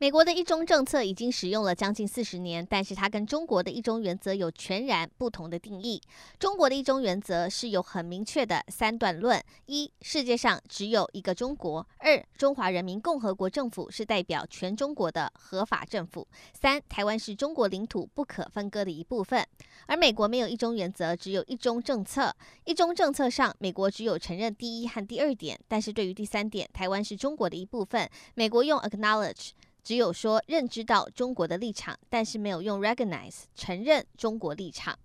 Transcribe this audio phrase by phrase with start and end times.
[0.00, 6.00] 美国的一中政策已经使用了将近四十年，但是它跟中国的一中原则有全然不同的定义。
[6.38, 16.24] 中国的一中原则是有很明确的三段论：一、世界上只有一个中国；二、中华人民共和国政府是代表全中国的合法政府；
[16.54, 19.44] 三、台湾是中国领土不可分割的一部分。
[19.86, 22.32] 而美国没有一中原则，只有一中政策。
[22.64, 29.50] 一中政策上，美国只有承认第一和第二点，但是对于第三点，台湾是中国的一部分，美国用 acknowledge。
[29.82, 34.98] 只有说认知到中国的立场，但是没有用 recognize 承认中国立场。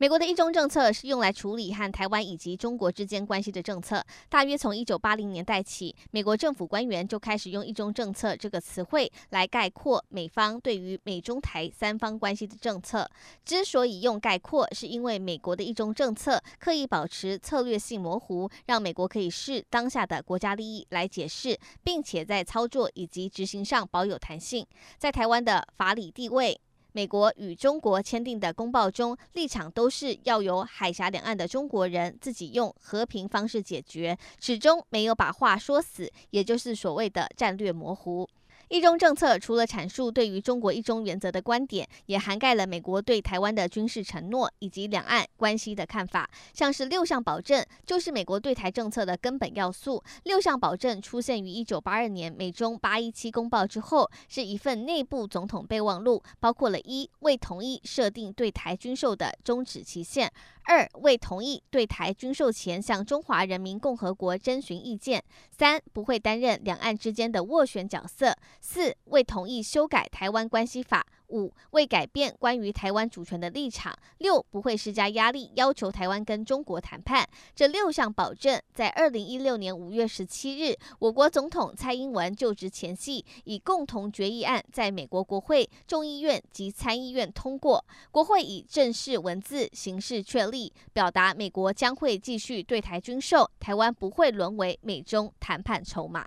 [0.00, 4.00] 美国的一中政策是用来处理和台湾以及中国之间关系的政策。
[4.28, 13.10] 大约从一九八零年代起，美国政府官员就开始用“一中政策”这个词汇来概括美方对于美中台三方关系的政策。
[13.44, 24.64] 之所以用概括，是因为美国的一中政策刻意保持策略性模糊，让美国可以视当下的国家利益来解释，并且在操作以及执行上保有弹性。
[24.96, 26.60] 在台湾的法理地位。
[26.98, 38.28] 美国与中国签订的公报中，立场都是要由海峡两岸的中国人自己用和平方式解决，始终没有把话说死，也就是所谓的战略模糊。
[38.68, 46.28] 一中政策除了阐述对于中国一中原则的观点，也涵盖了美国对台湾的军事承诺以及两岸关系的看法。
[46.52, 50.02] 像是六项保证，就是美国对台政策的根本要素。
[50.24, 60.30] 六项保证出现于一九八二年美中八一七公报之后，是一份内部总统备忘录，包括了一未同意设定对台军售的终止期限。
[60.64, 65.18] 二、未同意对台军售前向中华人民共和国征询意见；
[65.50, 71.06] 三、不会担任两岸之间的斡旋角色；四、未同意修改台湾关系法。
[71.30, 77.22] 五、未改变关于台湾主权的立场；六、不会施加压力要求台湾跟中国谈判。
[77.54, 87.84] 这六项保证，在二零一六年五月十七日，我国总统蔡英文就职前夕，以共同决议案在美国国会、众议院及参议院通过。
[88.10, 96.26] 国会以正式文字形式确立，表达美国将会继续对台军售，台湾不会沦为美中谈判筹码。